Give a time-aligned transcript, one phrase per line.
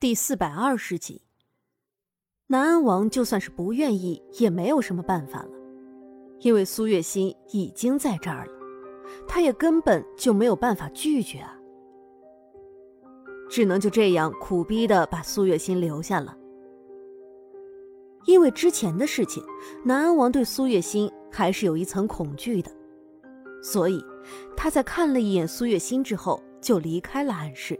[0.00, 1.22] 第四百二十集，
[2.46, 5.50] 南安王就算是不愿意，也没有什么办法了，
[6.38, 8.52] 因为苏月心已经在这儿了，
[9.26, 11.58] 他也根本就没有办法拒绝啊，
[13.50, 16.38] 只能就这样苦逼的把苏月心留下了。
[18.26, 19.42] 因为之前的事情，
[19.84, 22.70] 南安王对苏月心还是有一层恐惧的，
[23.60, 24.00] 所以
[24.56, 27.76] 他在看了一眼苏月心之后，就离开了暗室。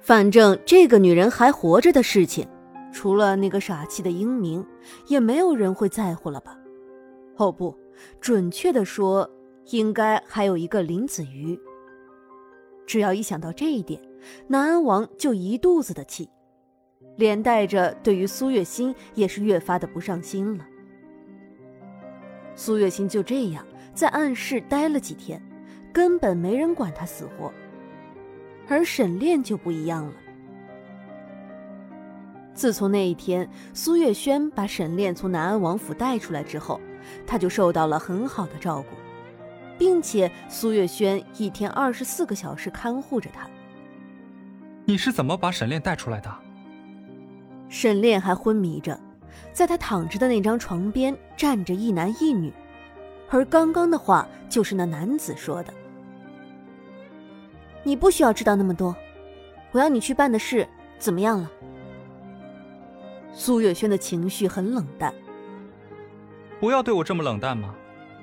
[0.00, 2.48] 反正这个女人还活着的事情，
[2.92, 4.64] 除了那个傻气的英明，
[5.06, 6.56] 也没有人会在乎了吧？
[7.36, 7.76] 哦不，
[8.20, 9.28] 准确的说，
[9.66, 11.58] 应该还有一个林子瑜。
[12.86, 14.00] 只要一想到这一点，
[14.46, 16.28] 南安王就一肚子的气，
[17.16, 20.66] 连带着对于苏月心也是越发的不上心了。
[22.56, 25.40] 苏月心就这样在暗室待了几天，
[25.92, 27.52] 根本没人管他死活。
[28.68, 30.12] 而沈炼就不一样了。
[32.54, 36.80] 自从那一天苏月轩把沈炼从南安王府带出来之后，
[37.26, 38.96] 他就受到了很好的照顾，
[39.78, 43.48] 并且苏月轩一天二十四个小时看护着他。
[44.84, 46.34] 你是怎么把沈炼带出来的？
[47.68, 48.98] 沈炼还昏迷着，
[49.52, 52.52] 在他躺着的那张床边站着一男一女，
[53.30, 55.72] 而刚刚的话就是那男子说的。
[57.88, 58.94] 你不需要知道那么多，
[59.72, 61.50] 我要你去办的事怎么样了？
[63.32, 65.14] 苏月轩的情绪很冷淡。
[66.60, 67.74] 不要对我这么冷淡嘛！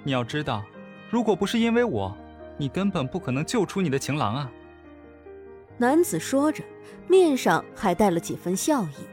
[0.03, 0.63] 你要知道，
[1.09, 2.15] 如果不是因为我，
[2.57, 4.51] 你根本不可能救出你的情郎啊！
[5.79, 6.63] 男子说着，
[7.07, 9.07] 面上还带了几分笑意。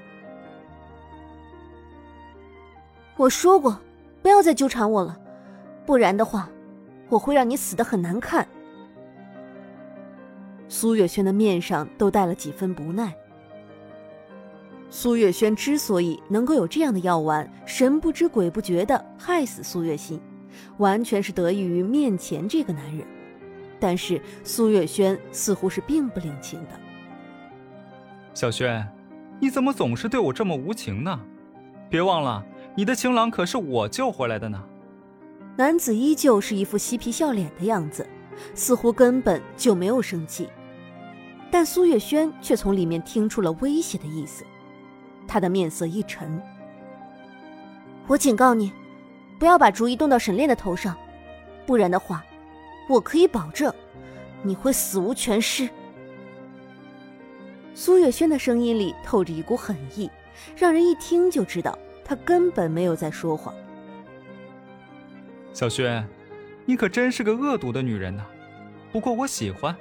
[3.17, 3.81] 我说过，
[4.21, 5.19] 不要再纠缠我了，
[5.87, 6.47] 不然的话，
[7.09, 8.47] 我会让你死的很难看。
[10.73, 13.15] 苏月轩的面上都带了几分不耐。
[14.89, 20.19] 苏月轩之所以能够有这样的药丸，神不知鬼不觉的害死苏月心，
[20.79, 23.07] 完全是得益于面前这个男人。
[23.79, 26.71] 但是苏月轩似乎是并不领情的。
[28.33, 28.89] 小轩，
[29.39, 31.21] 你怎么总是对我这么无情呢？
[31.91, 32.43] 别忘了，
[32.75, 34.65] 你的情郎可是我救回来的呢。
[35.55, 38.07] 男子依旧是一副嬉皮笑脸的样子，
[38.55, 40.49] 似乎根本就没有生气。
[41.53, 44.43] 但苏月轩却从里面听出了威胁的意思，
[45.29, 46.41] 他的面色一沉。
[48.07, 48.73] 我警告你，
[49.39, 50.97] 不要把主意动到沈炼的头上，
[51.67, 52.25] 不然的话，
[52.89, 53.71] 我可以保证，
[54.43, 55.69] 你会死无全尸。
[57.75, 60.11] 苏月轩的声音里透着一股狠意，
[60.57, 63.55] 让人一听就知道他根本没有在说谎。
[65.53, 66.03] 小轩，
[66.65, 68.25] 你可真是个恶毒的女人呐，
[68.91, 69.77] 不过我喜欢。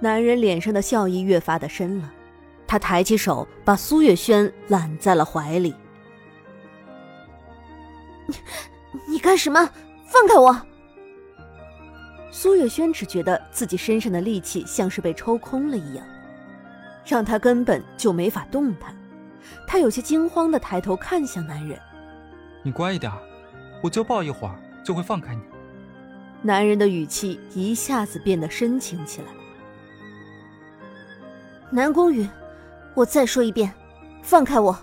[0.00, 2.12] 男人脸上的笑意越发的深了，
[2.66, 5.74] 他抬起手把苏月轩揽在了怀里。
[8.26, 8.34] 你，
[9.14, 9.70] 你干什么？
[10.06, 10.62] 放开我！
[12.30, 16.06] 苏月轩只觉得自己身上的力气像是被抽空了一样，
[17.04, 18.96] 让他根本就没法动弹。
[19.66, 21.78] 他有些惊慌的抬头看向男人
[22.62, 23.10] ：“你乖一点，
[23.82, 24.54] 我就抱一会儿
[24.84, 25.40] 就会放开你。”
[26.40, 29.37] 男人的语气一下子变得深情起来。
[31.70, 32.26] 南宫羽，
[32.94, 33.72] 我再说一遍，
[34.22, 34.76] 放开我！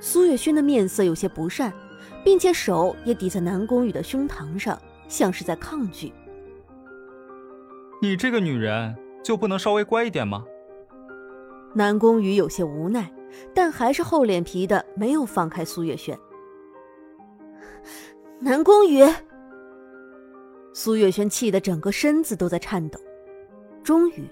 [0.00, 1.72] 苏月轩的面色有些不善，
[2.24, 6.12] 并且手也抵在南宫羽的胸膛上，像是在抗拒。
[8.02, 10.44] 你这个女人就不能稍微乖一点吗？
[11.72, 13.08] 南宫羽有些无奈，
[13.54, 16.18] 但还是厚脸皮的没有放开苏月轩。
[18.40, 19.06] 南宫羽，
[20.72, 22.98] 苏月轩气得整个身子都在颤抖，
[23.84, 24.28] 终于。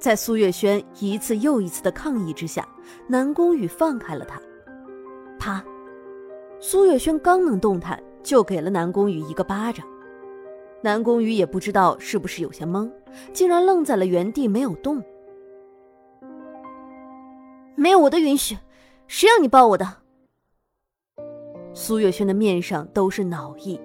[0.00, 2.66] 在苏月轩一次又一次的抗议之下，
[3.06, 4.40] 南宫羽放开了他。
[5.38, 5.62] 啪！
[6.58, 9.86] 苏月轩刚能动弹，就给了南宫羽一个巴掌。
[10.82, 12.90] 南宫羽也不知道是不是有些懵，
[13.34, 15.04] 竟然愣在了原地没有动。
[17.74, 18.56] 没有我的允许，
[19.06, 19.86] 谁让你抱我的？
[21.74, 23.78] 苏月轩的面上都是恼意，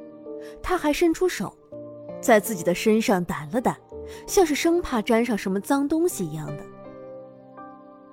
[0.63, 1.53] 他还伸出手，
[2.21, 3.75] 在自己的身上掸了掸。
[4.27, 6.63] 像是生怕沾上什么脏东西一样的。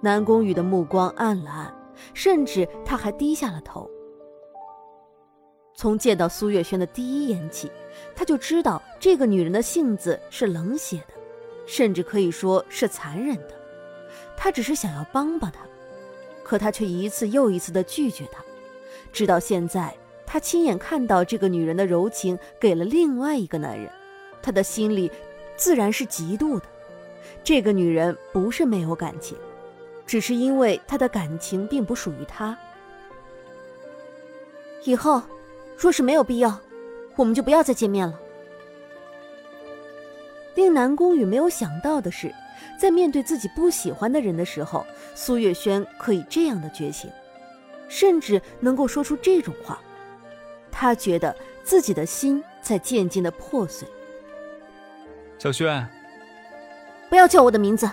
[0.00, 3.88] 南宫羽的目光暗了暗，甚至他还低下了头。
[5.74, 7.70] 从见到苏月轩的第一眼起，
[8.14, 11.14] 他就知道这个女人的性子是冷血的，
[11.66, 13.54] 甚至可以说是残忍的。
[14.36, 15.60] 他只是想要帮帮她，
[16.42, 18.42] 可他却一次又一次的拒绝她。
[19.12, 19.94] 直到现在，
[20.26, 23.90] 他亲眼看到这个女人的柔情给了另外一个男人，
[24.42, 25.10] 他的心里。
[25.62, 26.64] 自然是嫉妒的，
[27.44, 29.38] 这个女人不是没有感情，
[30.04, 32.58] 只是因为她的感情并不属于他。
[34.82, 35.22] 以后，
[35.76, 36.58] 若是没有必要，
[37.14, 38.18] 我们就不要再见面了。
[40.56, 42.34] 令南宫羽没有想到的是，
[42.76, 47.08] 在面对自己不喜欢的人的时候，苏月轩可以这样的绝情，
[47.88, 49.80] 甚至能够说出这种话。
[50.72, 53.86] 他觉得自己的心在渐渐的破碎。
[55.42, 55.84] 小轩，
[57.08, 57.90] 不要叫我的名字，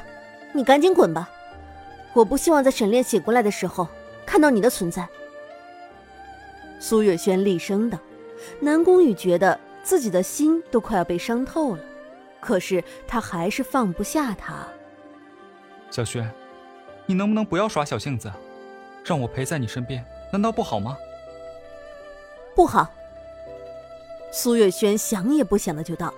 [0.53, 1.27] 你赶紧滚吧！
[2.13, 3.87] 我不希望在沈炼醒过来的时候
[4.23, 5.09] 看到你的存在。
[6.79, 7.97] 苏月轩厉声道。
[8.59, 11.83] 南宫羽觉得自己的心都快要被伤透了。
[12.39, 14.67] 可是他还是放不下他。
[15.89, 16.31] 小轩，
[17.07, 18.31] 你能不能不要耍小性子，
[19.03, 20.95] 让我陪在你身边，难道不好吗？
[22.53, 22.87] 不好。
[24.31, 26.13] 苏月轩想也不想的就道：“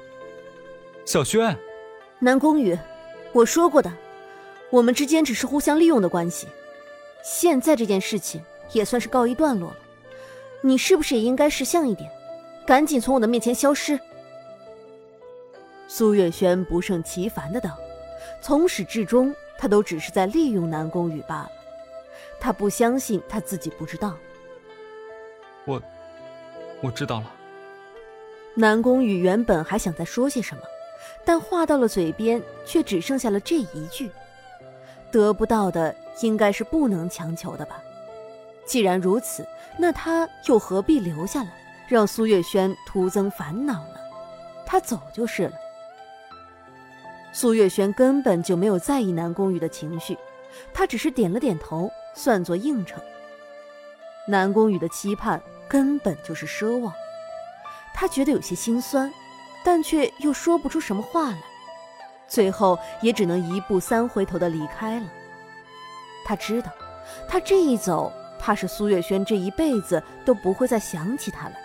[1.11, 1.53] 小轩，
[2.19, 2.79] 南宫羽，
[3.33, 3.91] 我说过的，
[4.69, 6.47] 我们之间只是互相利用的关系，
[7.21, 8.41] 现在这件事情
[8.71, 9.77] 也算是告一段落了。
[10.61, 12.09] 你是不是也应该识相一点，
[12.65, 13.99] 赶紧从我的面前消失？”
[15.85, 17.77] 苏月轩不胜其烦的道
[18.41, 21.51] ：“从始至终，他都只是在利用南宫羽罢了。
[22.39, 24.17] 他不相信他自己不知道。”
[25.67, 25.83] 我，
[26.79, 27.29] 我知道了。
[28.55, 30.63] 南宫羽原本还想再说些什么，
[31.23, 34.11] 但话到了嘴边，却只剩下了这一句
[35.11, 37.81] ：“得不到的，应该是不能强求的吧？
[38.65, 39.45] 既然如此，
[39.77, 41.51] 那他又何必留下来，
[41.87, 43.95] 让苏月轩徒增烦恼呢？
[44.65, 45.53] 他走就是了。”
[47.33, 50.17] 苏月轩根本就没有在意南宫羽的情绪，
[50.73, 53.01] 他只是点了点头，算作应承。
[54.27, 56.93] 南宫羽的期盼根本就是奢望，
[57.93, 59.11] 他觉得有些心酸，
[59.63, 61.37] 但却又说不出什么话来，
[62.27, 65.05] 最后也只能一步三回头的离开了。
[66.25, 66.71] 他知道，
[67.27, 71.55] 他这一走，怕是苏月轩这一辈子都不会再想起他来。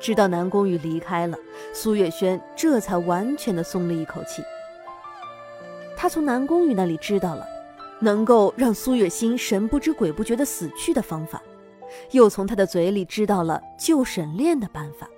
[0.00, 1.36] 直到南宫羽离开了，
[1.72, 4.42] 苏月轩这才完全的松了一口气。
[5.96, 7.46] 他从南宫羽那里知道了
[8.00, 11.42] 能够让苏月心神不知鬼不觉的死去的方法，
[12.10, 15.08] 又从他的嘴里知道了救沈炼的办法。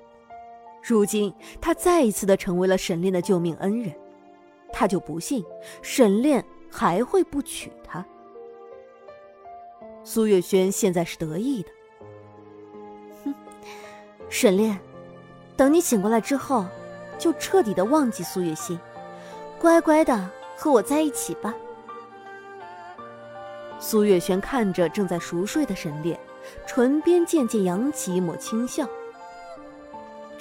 [0.88, 3.92] 如今他再一次的成为了沈炼的救命恩人，
[4.72, 5.44] 他就不信
[5.82, 8.06] 沈炼还会不娶她。
[10.04, 11.68] 苏月轩现在是得意的。
[13.24, 13.34] 哼
[14.28, 14.78] 沈炼，
[15.56, 16.64] 等你醒过来之后，
[17.18, 18.78] 就彻底的忘记苏月心，
[19.58, 21.52] 乖乖的和我在一起吧。
[23.80, 26.16] 苏月轩看着正在熟睡的沈炼，
[26.64, 28.88] 唇边渐渐扬起一抹轻笑。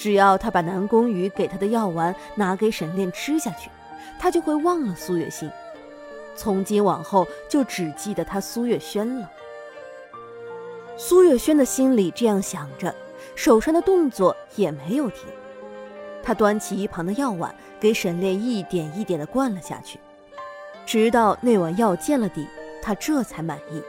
[0.06, 3.72] 只要他把南宫羽给他的药丸拿给沈炼吃下去，
[4.20, 5.50] 他就会忘了苏月心，
[6.36, 9.28] 从今往后就只记得他苏月轩了。
[10.96, 12.94] 苏月轩的心里这样想着。
[13.34, 15.28] 手上的动作也没有停，
[16.22, 20.00] 他端起一旁的药碗，给沈炼一点一点的灌了下去，
[20.86, 22.48] 直到那碗药见了底，
[22.80, 23.82] 他这才满意。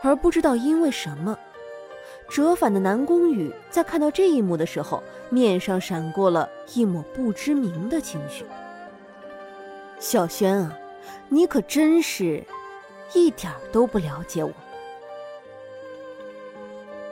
[0.00, 1.38] 而不知道因为什么，
[2.34, 5.00] 折返的南宫羽在看到这一幕的时候，
[5.30, 8.44] 面上闪过了一抹不知名的情绪。
[10.00, 10.76] 小轩啊，
[11.28, 12.42] 你可真是，
[13.12, 14.52] 一点都不了解我。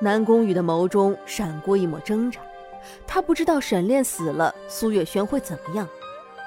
[0.01, 2.41] 南宫羽的眸中闪过一抹挣扎，
[3.07, 5.89] 他不知道沈炼死了，苏月轩会怎么样。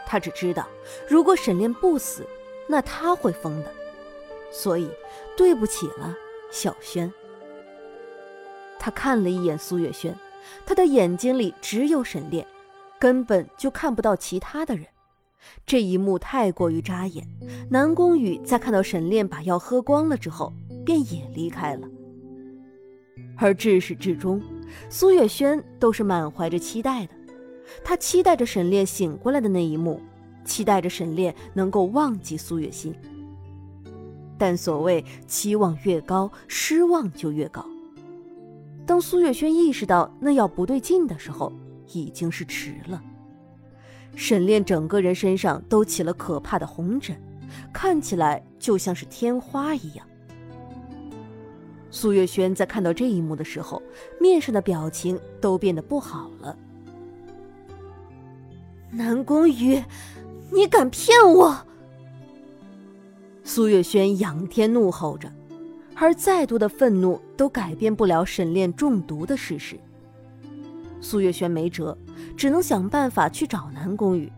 [0.05, 0.67] 他只知道，
[1.07, 2.27] 如果沈炼不死，
[2.67, 3.71] 那他会疯的。
[4.51, 4.91] 所以，
[5.37, 6.13] 对不起了，
[6.51, 7.09] 小轩。
[8.85, 10.15] 他看了一眼苏月轩，
[10.63, 12.45] 他的眼睛里只有沈炼，
[12.99, 14.85] 根本就看不到其他的人。
[15.65, 17.27] 这一幕太过于扎眼。
[17.67, 20.53] 南宫羽在看到沈炼把药喝光了之后，
[20.85, 21.87] 便也离开了。
[23.37, 24.39] 而至始至终，
[24.87, 27.13] 苏月轩都是满怀着期待的。
[27.83, 29.99] 他期待着沈炼醒过来的那一幕，
[30.43, 32.93] 期待着沈炼能够忘记苏月心。
[34.37, 37.65] 但所谓期望越高，失望就越高。
[38.85, 41.51] 当苏月轩意识到那药不对劲的时候，
[41.91, 43.01] 已经是迟了。
[44.15, 47.15] 沈炼整个人身上都起了可怕的红疹，
[47.73, 50.07] 看起来就像是天花一样。
[51.89, 53.81] 苏月轩在看到这一幕的时候，
[54.19, 56.55] 面上的表情都变得不好了。
[58.91, 59.83] 南宫羽，
[60.51, 61.57] 你敢骗我！
[63.43, 65.31] 苏月轩仰天怒吼着，
[65.95, 69.79] 而再多的愤怒都改变不了沈炼中毒的事实。
[71.01, 71.97] 苏月轩没辙，
[72.35, 74.31] 只能想办法去找南宫羽。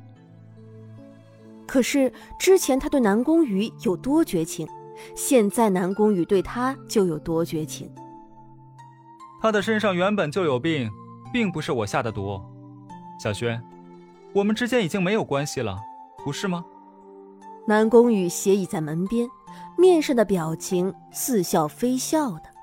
[1.66, 4.68] 可是之前他对南宫羽有多绝情，
[5.16, 7.89] 现在南宫羽对他就有多绝情。
[9.42, 10.89] 他的身上原本就有病，
[11.32, 12.42] 并不是我下的毒。
[13.20, 13.62] 小轩，
[14.34, 15.77] 我们之间已经没有关系了，
[16.24, 16.66] 不是吗？
[17.68, 19.30] 南宫羽斜倚在门边，
[19.77, 22.56] 面上的表情似笑非笑的。